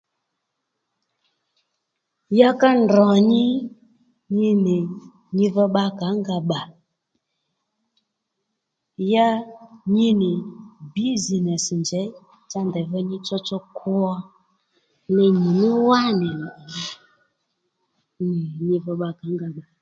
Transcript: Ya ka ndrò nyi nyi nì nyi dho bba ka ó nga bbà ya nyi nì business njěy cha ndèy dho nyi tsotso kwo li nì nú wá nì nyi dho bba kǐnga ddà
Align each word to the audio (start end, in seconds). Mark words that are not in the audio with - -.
Ya 2.39 2.49
ka 2.59 2.69
ndrò 2.81 3.05
nyi 3.29 3.45
nyi 4.37 4.49
nì 4.65 4.77
nyi 5.35 5.45
dho 5.53 5.63
bba 5.69 5.83
ka 5.97 6.05
ó 6.13 6.13
nga 6.19 6.37
bbà 6.43 6.61
ya 9.11 9.27
nyi 9.93 10.07
nì 10.21 10.31
business 10.95 11.65
njěy 11.79 12.09
cha 12.49 12.59
ndèy 12.67 12.87
dho 12.91 12.99
nyi 13.09 13.17
tsotso 13.25 13.57
kwo 13.77 14.01
li 15.15 15.25
nì 15.41 15.49
nú 15.59 15.69
wá 15.87 16.01
nì 16.21 16.29
nyi 18.65 18.77
dho 18.83 18.91
bba 18.95 19.09
kǐnga 19.19 19.47
ddà 19.53 19.65